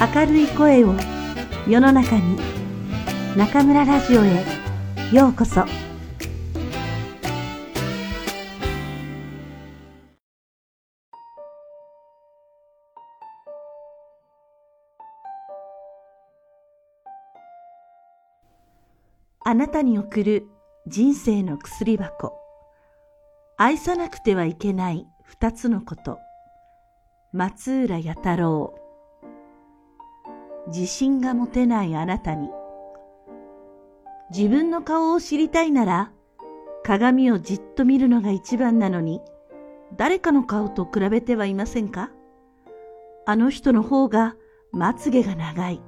[0.00, 0.94] 明るい声を
[1.68, 2.38] 世の中に
[3.36, 4.46] 中村ラジオへ
[5.12, 5.66] ようこそ。
[19.44, 20.46] あなたに送る
[20.86, 22.32] 人生の薬箱。
[23.58, 26.18] 愛さなくてはいけない二つのこと。
[27.34, 28.89] 松浦弥太郎。
[30.70, 32.48] 自信が持てないあなたに。
[34.30, 36.12] 自分の顔を知りたいなら
[36.84, 39.20] 鏡をじっと見るのが一番なのに
[39.96, 42.10] 誰かの顔と比べてはいませんか？
[43.26, 44.36] あの人の方が
[44.72, 45.82] まつげが長い。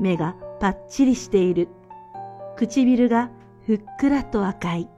[0.00, 1.68] 目がパッチリしている。
[2.56, 3.30] 唇が
[3.64, 4.88] ふっくらと赤い。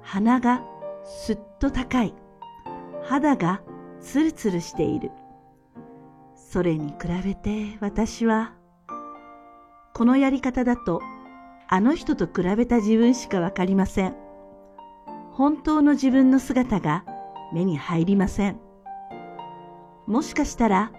[0.00, 0.64] 鼻が
[1.04, 2.14] すっと高い。
[3.04, 3.60] 肌が
[4.00, 5.10] ツルツルしている。
[6.56, 8.54] それに比べて私は
[9.92, 11.02] このやり方だと
[11.68, 14.16] あの人と比べた自分しかわかりません。
[15.34, 17.04] 本当の自分の姿が
[17.52, 18.58] 目に入りません。
[20.06, 20.92] もしかしたら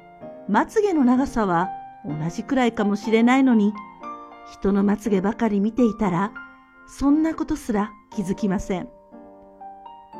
[0.47, 1.69] まつげの長さは
[2.05, 3.73] 同じくらいかもしれないのに
[4.53, 6.33] 人のまつげばかり見ていたら
[6.87, 8.87] そんなことすら気づきません。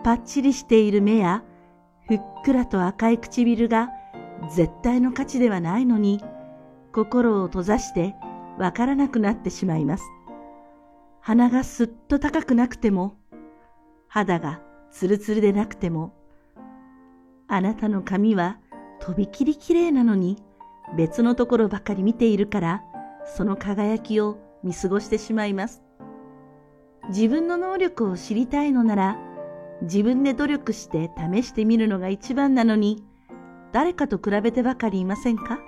[0.04, 1.44] パッチリしている目や
[2.08, 3.90] ふっくらと赤い唇が
[4.56, 6.24] 絶対の価値ではないのに
[6.94, 8.16] 心を閉ざして
[8.58, 10.04] わからなくなってしまいます
[11.22, 13.18] 鼻がすっと高くなくても
[14.08, 16.14] 肌がツルツルでなくても
[17.48, 18.58] あなたの髪は
[19.00, 20.38] とびきり綺麗なのに
[20.96, 22.84] 別のところばかり見ているから
[23.26, 25.84] その輝きを見過ごしてしまいます。
[27.10, 29.18] 自分の能力を知りたいのなら
[29.82, 33.04] 自分で努力して試してみるのが一番なのに
[33.72, 35.60] 誰かと比べてばかりいませんか？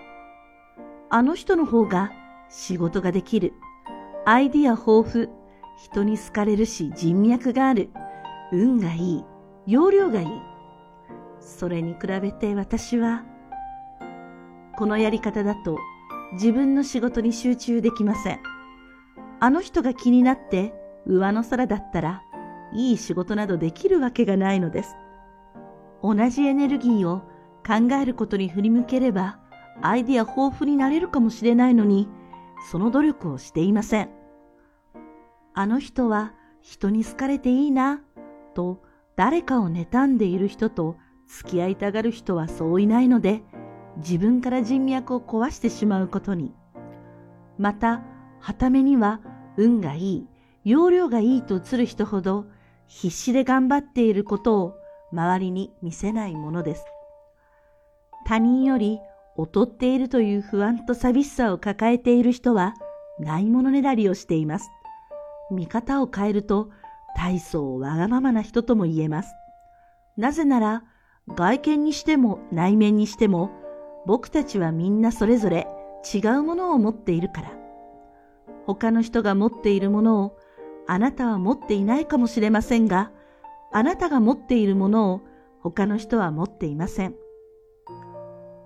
[1.09, 2.11] あの人の方が
[2.49, 3.53] 仕事ができる。
[4.25, 5.27] アイディア豊富。
[5.77, 7.89] 人に好かれるし人脈がある。
[8.51, 9.25] 運がいい。
[9.65, 10.27] 容量がいい。
[11.39, 13.23] それに比べて私は、
[14.77, 15.77] このやり方だと
[16.33, 18.39] 自分の仕事に集中できません。
[19.39, 20.73] あの人が気になって
[21.05, 22.23] 上の空だったら、
[22.73, 24.95] いい仕事などできるわけがないのです。
[26.03, 27.21] 同じエネルギーを
[27.65, 29.39] 考えることに振り向ければ、
[29.81, 32.09] アイディア豊富になれるかもしれないのに、
[32.71, 34.09] その努力をしていません。
[35.53, 38.01] あの人は人に好かれていいな、
[38.53, 38.81] と
[39.15, 40.97] 誰かを妬んでいる人と
[41.27, 43.43] 付き合いたがる人はそういないので、
[43.97, 46.55] 自分から人脈を壊してしまうことに。
[47.57, 48.01] また、
[48.39, 49.19] はためには
[49.57, 50.27] 運がいい、
[50.63, 52.45] 容量がいいと映る人ほど
[52.87, 54.75] 必死で頑張っていることを
[55.11, 56.85] 周りに見せないものです。
[58.29, 58.99] 他人より
[59.39, 62.75] 劣っているという不安と寂しさを抱えている人は
[63.19, 64.69] ないものねだりをしています。
[65.49, 66.69] 見方を変えると
[67.17, 69.33] 大層わがままな人とも言えます。
[70.15, 70.83] なぜなら
[71.27, 73.49] 外見にしても内面にしても
[74.05, 75.67] 僕たちはみんなそれぞれ
[76.13, 77.51] 違うものを持っているから。
[78.67, 80.37] 他の人が持っているものを
[80.87, 83.11] あなたは持っていないかもしれませんが、
[83.71, 85.21] あなたが持っているものを
[85.61, 87.15] 他の人は持っていません。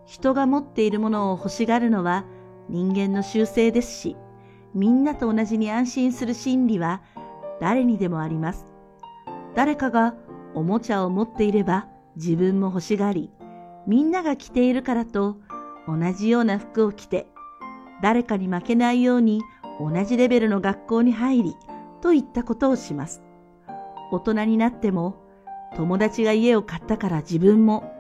[0.06, 2.26] 人が持っているものを欲しがるのは
[2.70, 4.18] 人間の習性ですし、
[4.74, 7.02] みんなと同じに安心する心理は
[7.62, 8.66] 誰にでもあります。
[9.56, 10.16] 誰かが
[10.56, 13.32] おもちゃを持っていれば自分も欲しがり、
[13.88, 15.38] みんなが着ているからと
[15.88, 17.28] 同じような服を着て、
[18.02, 19.42] 誰かに負けないように
[19.80, 21.56] 同じレベルの学校に入り、
[22.02, 23.24] といったことをします。
[24.12, 25.16] 大人になっても、
[25.76, 27.93] 友達が家を買ったから自分も、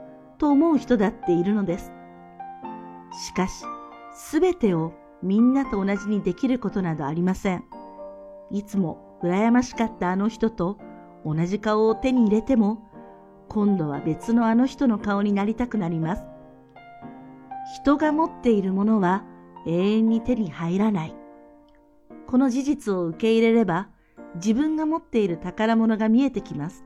[0.44, 1.94] と思う人だっているのです。
[3.26, 3.64] しかし、
[4.14, 7.64] すべてをみんなと同じにできることなどありません。
[8.52, 10.80] いつも羨ましかったあの人と
[11.24, 12.92] 同じ顔を手に入れても、
[13.48, 16.24] 今度は別のあの人の顔になりたくなります。
[17.78, 19.24] 人が持っているものは
[19.66, 21.16] 永遠に手に入らない。
[22.28, 23.88] この事実を受け入れれば
[24.36, 26.84] 自分が持っている宝物が見えてきます。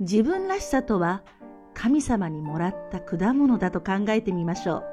[0.00, 1.22] 自分らしさとは
[1.84, 4.84] 神様にもらった果物だと考えてみましょう。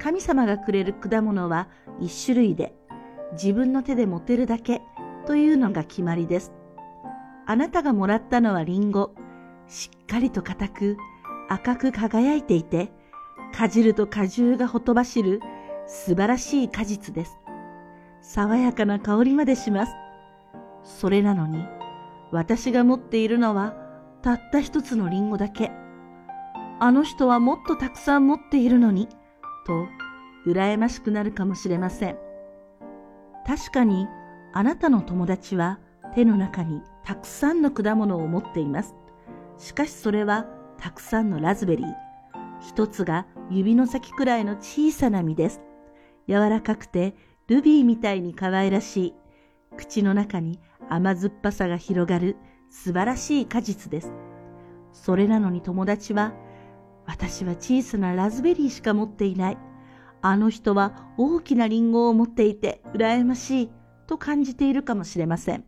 [0.00, 1.68] 神様がくれる果物は
[2.00, 2.74] 一種類で
[3.34, 4.82] 自分の手で持てるだけ
[5.24, 6.52] というのが決まりです。
[7.46, 9.14] あなたがもらったのはリンゴ。
[9.68, 10.96] しっかりと硬く
[11.48, 12.90] 赤く輝いていて、
[13.56, 15.40] かじると果汁がほとばしる
[15.86, 17.38] 素晴らしい果実です。
[18.20, 19.92] 爽やかな香りまでします。
[20.82, 21.64] それなのに、
[22.32, 23.74] 私が持っているのは
[24.22, 25.70] たった一つのリンゴだけ。
[26.82, 29.06] あの人はもっとたくさん持っているのに、
[29.66, 29.86] と
[30.46, 32.18] 羨ましくなるかもしれません。
[33.46, 34.08] 確かに
[34.54, 35.78] あなたの友達は
[36.14, 38.94] 手の中にたくさんの果物を持っています。
[39.58, 40.46] しかしそれは
[40.78, 41.86] たくさんのラズベリー。
[42.60, 45.60] 一つが指の先くらいの小さな実です。
[46.28, 47.14] 柔らかくて
[47.46, 49.14] ルビーみたいに可愛らしい。
[49.76, 52.36] 口の中に甘酸っぱさが広がる
[52.70, 54.12] 素晴らしい果実です。
[54.92, 56.32] それなのに友達は、
[57.10, 59.58] 私は小さなラズベリーしか持っていない。
[60.22, 63.70] あの人は大きなリンゴを持っていて羨ましい
[64.06, 65.64] と感じているかもしれません。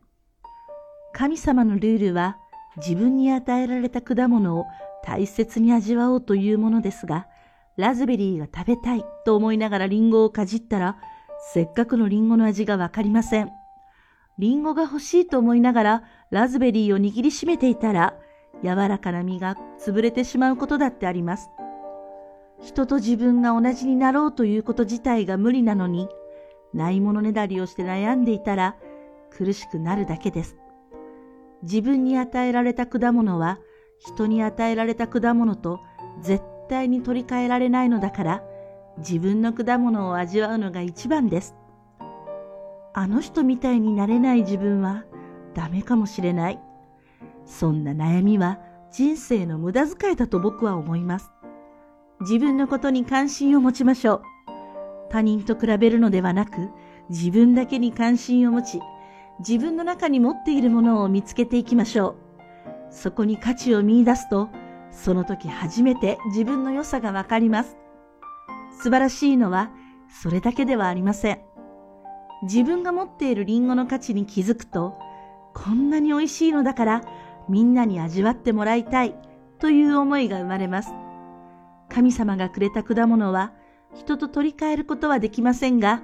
[1.11, 2.37] 神様のルールは
[2.77, 4.65] 自分に与えられた果物を
[5.03, 7.27] 大切に味わおうというものですが、
[7.75, 10.97] ラズベリーが食べたいと思いながらリンゴをかじったら、
[11.53, 13.51] せっかくのリンゴの味がわかりません。
[14.39, 18.15] リンゴが欲しいと思いながらラズベリーを握りしめていたら、
[18.63, 21.49] 柔らかな実が潰れてしまうことだってあります。
[22.61, 26.07] 人と自分が同じになろうということ自体が無理なのに、
[26.73, 28.75] ないものねだりをして悩んでいたら
[29.29, 30.57] 苦しくなるだけです。
[31.63, 33.59] 自分に与えられた果物は
[33.99, 35.79] 人に与えられた果物と
[36.21, 38.43] 絶対に取り替えられないのだから
[38.97, 41.55] 自分の果物を味わうのが一番です。
[42.93, 45.03] あの人みたいになれない自分は
[45.53, 46.59] ダメかもしれない。
[47.45, 48.59] そんな悩みは
[48.91, 51.31] 人生の無駄遣いだと僕は思います。
[52.21, 54.21] 自分のことに関心を持ちましょう。
[55.09, 56.69] 他人と比べるのではなく、
[57.09, 58.79] 自分だけに関心を持ち、
[59.39, 62.93] 自分の中に持っているものを見つけていきましょう。
[62.93, 64.49] そこに価値を見出すと、
[64.91, 67.77] その時初めて自分の良さがわかります。
[68.77, 69.71] 素晴らしいのは、
[70.21, 71.39] それだけではありません。
[72.43, 74.97] 自分が持っているリンゴの価値に気づくと、
[75.53, 77.01] こんなに美味しいのだから
[77.49, 79.15] みんなに味わってもらいたい
[79.59, 80.93] という思いが生まれます。
[81.89, 83.53] 神様がくれた果物は
[83.93, 86.01] 人と取り替えることはできませんが、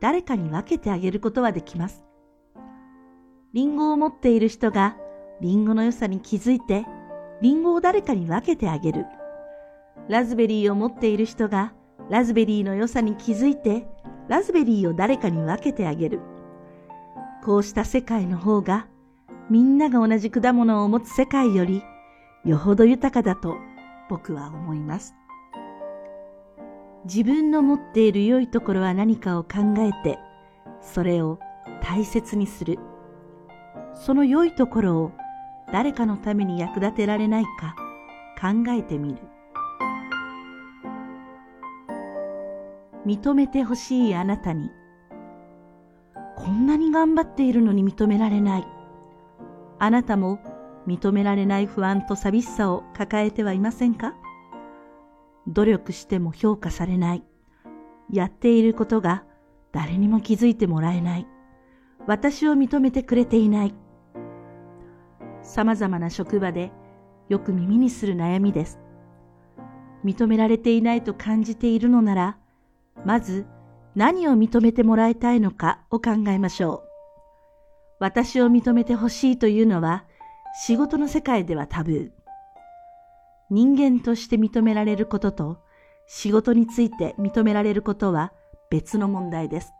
[0.00, 2.04] 誰かに分けてあげることはできます。
[3.52, 4.96] リンゴを持っている人が
[5.40, 6.86] リンゴの良さに気づいて、
[7.40, 9.06] リンゴを誰かに分けてあげる。
[10.08, 11.72] ラズベリーを持っている人が
[12.10, 13.86] ラズベリーの良さに気づいて、
[14.28, 16.20] ラズベリーを誰かに分けてあげる。
[17.44, 18.86] こうした世界の方が、
[19.50, 21.82] みんなが同じ果物を持つ世界より、
[22.44, 23.56] よほど豊かだと
[24.10, 25.14] 僕は思います。
[27.04, 30.18] 自分の持っている良いところは何かを考えて、
[30.82, 31.38] それを
[31.82, 32.78] 大切にする。
[33.94, 35.12] その良いところを
[35.72, 37.74] 誰かのために役立てられないか
[38.38, 39.18] 考えてみる。
[43.06, 44.70] 認めてほしいあなたに、
[46.36, 48.77] こんなに頑張っているのに認められない。
[49.78, 50.40] あなたも
[50.86, 54.14] 認められない不安と寂しさを抱えてはいませんか？
[55.46, 57.24] 努力しても評価されない。
[58.10, 59.24] やっていることが
[59.72, 61.26] 誰にも気づいてもらえない。
[62.06, 63.74] 私を認めてくれていない。
[65.42, 66.72] 様々な職場で
[67.28, 68.80] よく耳にする悩みです。
[70.04, 72.38] 認められていないと感じているのなら、
[73.04, 73.46] まず
[73.94, 76.87] 何を認めてもらいたいのかを考えましょう。
[78.00, 80.04] 私を認めてほしいというのは
[80.64, 82.10] 仕事の世界ではタブー。
[83.50, 85.58] 人間として認められることと
[86.06, 88.32] 仕事について認められることは
[88.70, 89.72] 別の問題です。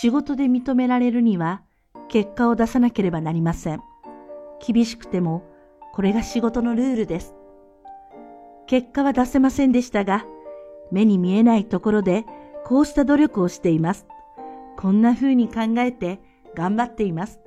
[0.00, 1.62] 仕事で認められるには
[2.08, 3.82] 結果を出さなければなりません。
[4.66, 5.44] 厳しくても
[5.94, 7.34] これが仕事のルールです。
[8.66, 10.26] 結果は出せませんでしたが、
[10.90, 12.24] 目に見えないところで
[12.64, 14.06] こうした努力をしています。
[14.76, 16.20] こんな風に考えて
[16.56, 17.38] 頑張っています。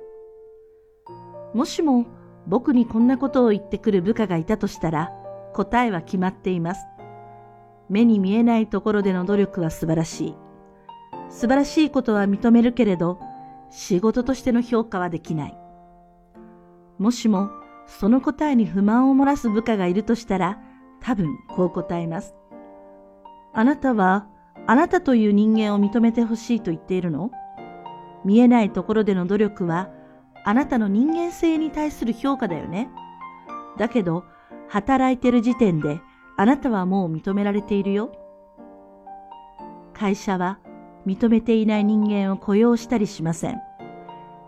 [1.52, 2.06] もしも
[2.46, 5.10] 僕にこんなことを言ってくる部下がいたとしたら
[5.52, 6.86] 答えは決まっています。
[7.88, 10.36] 目に見えないところでの努力は素晴らしい。
[11.28, 13.18] 素晴らしいことは認めるけれど
[13.70, 15.58] 仕事としての評価はできない。
[16.98, 17.50] もしも
[17.86, 20.60] その答えに不満を漏らす部下がいるとしたら
[21.00, 22.34] 多分こう答えます。
[23.52, 24.28] あなたは
[24.66, 27.32] あなたという人間を認めてほしいと言っているの？
[28.24, 29.90] 見えないところでの努力は
[30.44, 32.90] あなたの人間性に対する評価だよね。
[33.78, 34.24] だけど、
[34.68, 36.00] 働いてる時点で
[36.36, 38.12] あなたはもう認められているよ。
[39.92, 40.58] 会社は
[41.06, 43.60] 認めていない人間を雇用したりしません。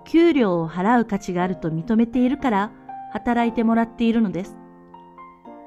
[0.05, 2.73] 給料を払う価値があると認めているから
[3.13, 4.57] 働いてもらっているのです。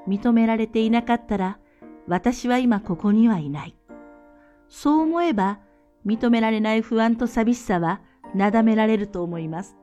[0.08, 1.58] 認められていなかったら
[2.06, 3.76] 私は今ここにはいない。
[4.68, 5.60] そう思えば、
[6.06, 8.00] 認められない不安と寂しさは
[8.34, 9.76] なだめられると思います。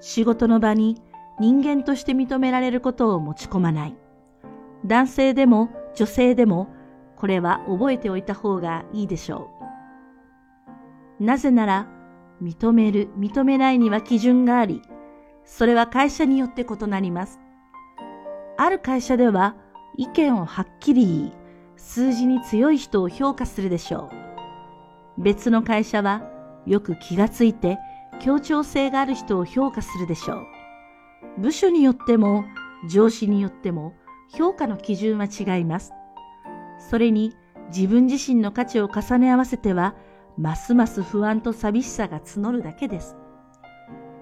[0.00, 1.00] 仕事の場に
[1.40, 3.96] 人間として認められることを持ち込まない。
[4.84, 6.68] 男性でも女性でも
[7.16, 9.50] これは覚えておいた方がいいでしょ
[11.20, 11.24] う。
[11.24, 11.88] なぜなら、
[12.40, 14.82] 認める、認めないには基準があり、
[15.44, 17.40] それは会社によって異なります。
[18.56, 19.56] ある会社では
[19.96, 21.32] 意見をはっきり言い、
[21.76, 24.17] 数字に強い人を評価するでしょう。
[25.18, 26.22] 別の会社は
[26.66, 27.78] よく気がついて
[28.20, 31.40] 協調性がある人を評価するでしょう。
[31.40, 32.44] 部署によっても
[32.88, 33.94] 上司によっても
[34.28, 35.92] 評価の基準は違います。
[36.78, 37.34] それに
[37.74, 39.94] 自分自身の価値を重ね合わせては
[40.36, 43.16] ますます不安と寂しさが募るだけです。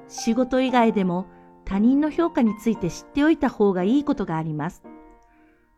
[0.09, 1.27] 仕事以外でも
[1.65, 4.83] 他人の評価について知っておいた方がいいことがあります。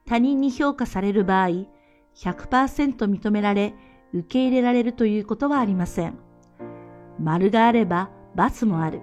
[0.06, 1.66] 他人に評価される場合、
[2.14, 3.75] 100%認められ、
[4.12, 6.18] 受け入れられるということはありません。
[7.18, 9.00] 丸があれば罰もある。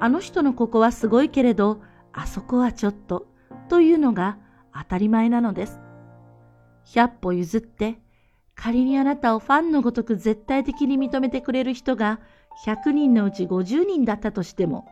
[0.00, 1.80] あの人のここはすごいけれど、
[2.12, 3.26] あそこはちょっと、
[3.68, 4.38] というのが
[4.74, 5.80] 当たり前なのです。
[6.86, 8.00] 100歩譲って、
[8.54, 12.20] 仮にあなたをファンのごとく絶対的に認めてくれる人が
[12.66, 14.86] 100人のうち50人だったとしても、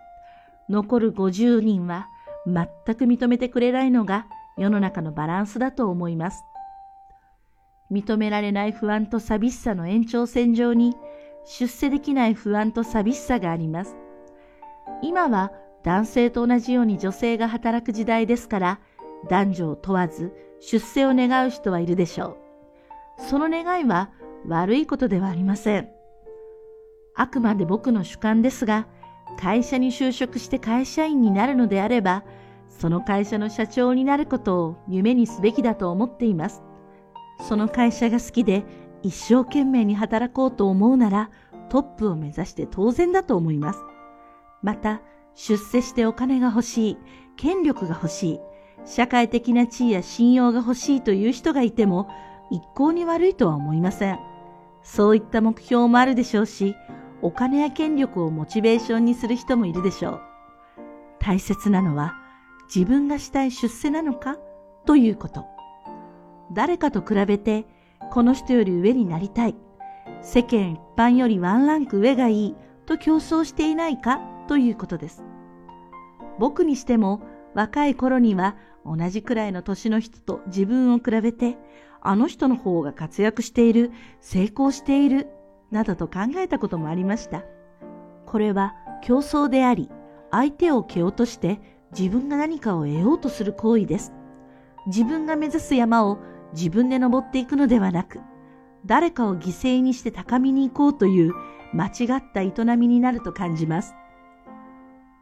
[0.68, 2.08] 残る50人は
[2.46, 6.44] 全く認めてくれないのが世の中のバランスだと思います。
[7.90, 10.94] 認められない不安と寂しさの延長線上に
[11.44, 13.96] 出世できない不安と寂しさがあります。
[15.02, 18.80] 今は男性と同じように女性が働く時代ですから
[19.28, 22.36] 男女を問わず出世を願う人はいるでしょ
[23.18, 23.22] う。
[23.22, 24.10] その願いは
[24.46, 25.88] 悪いことではありません。
[27.14, 28.86] あくまで僕の主観ですが、
[29.38, 32.24] 会社に就職して会社員になるのであれば、
[32.68, 36.62] その会社の社長になることを夢にすべきだと思っています。
[37.40, 38.64] その会社が好きで
[39.02, 41.30] 一生懸命に働こうと思うなら
[41.68, 43.80] トップを目指して当然だと思います。
[44.62, 45.00] また、
[45.34, 46.98] 出世してお金が欲しい、
[47.36, 48.40] 権力が欲しい、
[48.84, 52.08] 社会的な地位や信用が欲しいという人がいても
[52.50, 54.18] 一向に悪いとは思いません。
[54.82, 56.74] そういった目標もあるでしょうし、
[57.22, 60.20] お金や権力をモチベーションにする人もいるでしょう。
[61.20, 62.14] 大切なのは
[62.74, 64.36] 自分がしたい出世なのか
[64.86, 65.44] ということ。
[66.52, 67.66] 誰かと比べて
[68.10, 69.56] この人より上になりたい。
[70.22, 75.24] 世間一般よりワンランク上がいいと競争していないかということです。
[76.38, 77.22] 僕にしても
[77.54, 81.58] 若い頃には同じくらいの年の人と自分を比べて
[82.02, 85.28] あの人の方が活躍している、成功している
[85.70, 87.44] などと考えたこともありました。
[88.26, 89.90] これは競争であり、
[90.30, 91.60] 相手を蹴落として
[91.96, 94.12] 自分が何かを得ようとする行為です。
[94.86, 96.18] 自分が目指す山を
[96.52, 98.20] 自分で登っていくのではなく、
[98.86, 101.32] 誰かを犠牲にして高みに行こうという
[101.74, 103.94] 間違った営みになると感じます。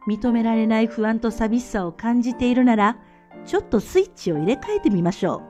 [0.07, 2.97] 認められない不安と寂しさを感じているなら、
[3.45, 5.43] ちょっとスイッチを入れ替えてみましょ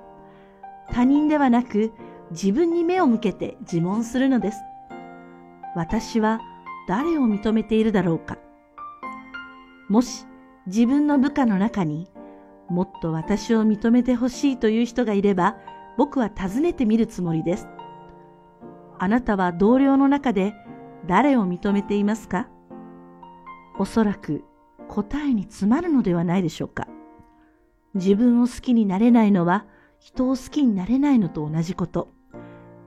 [0.89, 0.93] う。
[0.93, 1.91] 他人ではなく
[2.31, 4.59] 自分に目を向けて自問するのです。
[5.75, 6.41] 私は
[6.88, 8.38] 誰を認めているだろうか。
[9.88, 10.25] もし
[10.65, 12.09] 自分の部下の中に
[12.69, 15.57] もっと私を認めてほしいという人がいれば
[15.97, 17.67] 僕は尋ねてみるつもりです。
[18.99, 20.53] あなたは同僚の中で
[21.07, 22.47] 誰を認めていますか？
[23.77, 24.43] おそらく
[24.88, 26.88] 答えに詰まるのではないでしょうか。
[27.95, 29.65] 自分を好きになれないのは
[29.97, 32.11] 人を好きになれないのと同じこと。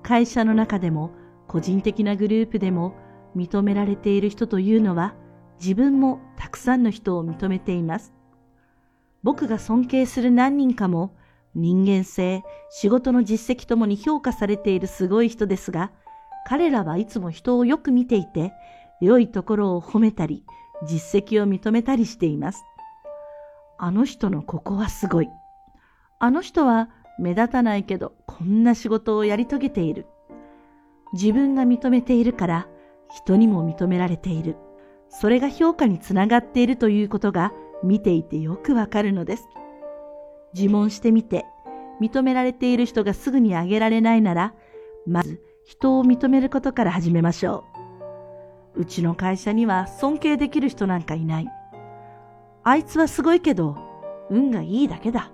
[0.03, 1.11] 会社の中でも
[1.49, 2.95] 個人的なグループでも
[3.37, 5.15] 認められている人というのは
[5.61, 8.13] 自分もたくさんの人を認めています。
[9.23, 11.15] 僕が尊敬する何人かも
[11.55, 15.93] 人間性、仕事の実績ともに評価されているすごい人ですが、
[16.47, 18.53] 彼らはいつも人をよく見ていて、
[19.01, 20.45] 良いところを褒めたり、
[20.87, 22.65] 実績を認めたりしています。
[23.79, 25.29] あの人のここはすごい。
[26.19, 26.89] あの人は
[27.19, 30.07] 目立たないけどこんな仕事をやり遂げている。
[31.13, 32.69] 自分が認めているから
[33.11, 34.57] 人にも認められている。
[35.11, 37.53] それが評価につながっているということが
[37.83, 39.49] 見ていてよくわかるのです。
[40.55, 41.47] 自問してみて、
[42.01, 44.55] 認められている人がすぐに挙げられないなら、
[45.07, 47.65] まず人を認めることから始めましょ
[48.77, 48.83] う。
[48.83, 51.49] うちの会社には尊敬できる人なんかいない。
[52.65, 53.77] あいつはすごいけど、
[54.31, 55.31] 運がいいだけだ。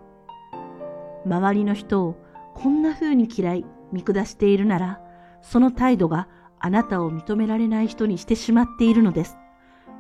[1.25, 2.17] 周りの人を
[2.55, 5.01] こんな風に嫌い、見下しているなら、
[5.43, 6.29] その態度が
[6.59, 9.37] あなたを認められない人にしてしまっているのです。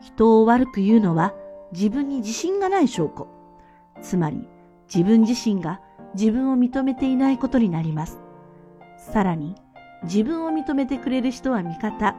[0.00, 1.34] 人を悪く言うのは
[1.72, 3.28] 自分に自信がない証拠。
[4.00, 4.48] つまり
[4.92, 5.80] 自分自身が
[6.14, 8.20] 自分を認めていないことになります。
[8.96, 9.54] さらに
[10.04, 12.16] 自分を認めてくれる人は味方、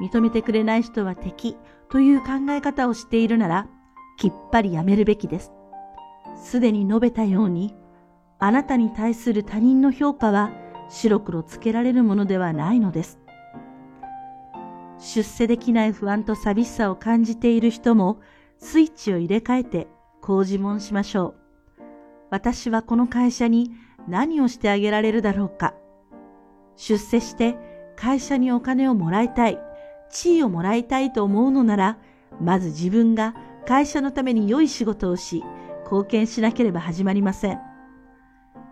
[0.00, 1.56] 認めてくれない人は敵
[1.88, 3.66] という考え方をしているなら
[4.18, 5.52] きっぱりやめるべきです。
[6.36, 7.74] すでに述べたように
[8.38, 10.50] あなたに対する他人の評価は
[10.88, 13.18] 白黒つけられるものではないのです。
[14.98, 18.20] 出世できない不安と寂しさを感じている人も
[18.64, 19.88] スイッチを入れ替えて
[20.22, 21.34] こう自問しましょ
[21.78, 21.82] う。
[22.30, 23.70] 私はこの会社に
[24.08, 25.74] 何をしてあげられるだろうか。
[26.74, 27.58] 出世して
[27.94, 29.58] 会社にお金をもらいたい、
[30.10, 31.98] 地位をもらいたいと思うのなら、
[32.40, 33.34] まず自分が
[33.66, 35.44] 会社のために良い仕事をし、
[35.84, 37.60] 貢献しなければ始まりません。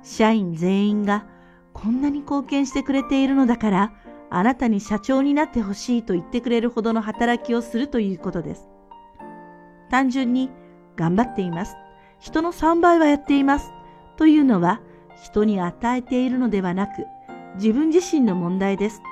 [0.02, 1.26] 社員全員が
[1.75, 3.92] こんなに貢献してくれているのだから、
[4.30, 8.72] あなたに社長になってほしいと言ってくれるほどの働きをするということです。
[9.92, 10.50] 単純に
[10.96, 11.76] 頑張っています。
[12.18, 13.72] 人の3倍はやっています。
[14.16, 14.80] というのは
[15.22, 17.04] 人に与えているのではなく
[17.56, 19.02] 自分自身の問題です。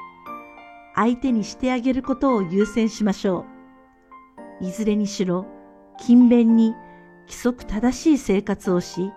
[0.94, 3.44] 相手にしてあげることを優先しましょ
[4.60, 4.64] う。
[4.64, 5.44] いずれにしろ
[5.98, 6.74] 勤勉に
[7.26, 9.12] 規則正しい生活をし、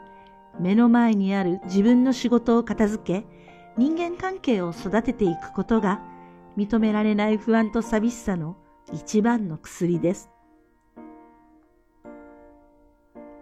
[0.59, 3.25] 目の前にある自分の仕事を片付け、
[3.77, 6.01] 人間関係を育てていくことが
[6.57, 8.57] 認められない不安と寂しさの
[8.91, 10.32] 一番の薬です。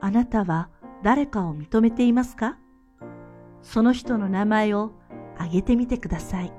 [0.02, 0.70] あなたは
[1.04, 2.58] 誰かを認めていますか？
[3.62, 4.92] その人の名前を
[5.36, 6.52] 挙げてみてください。